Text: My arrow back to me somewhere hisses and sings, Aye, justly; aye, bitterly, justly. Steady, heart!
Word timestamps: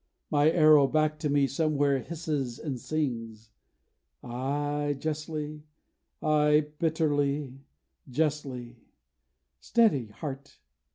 My 0.31 0.49
arrow 0.49 0.87
back 0.87 1.19
to 1.19 1.29
me 1.29 1.45
somewhere 1.45 1.99
hisses 1.99 2.57
and 2.57 2.79
sings, 2.79 3.51
Aye, 4.23 4.95
justly; 4.97 5.61
aye, 6.23 6.71
bitterly, 6.79 7.59
justly. 8.09 8.77
Steady, 9.59 10.07
heart! 10.07 10.57